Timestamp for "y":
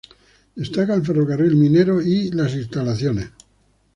2.01-2.31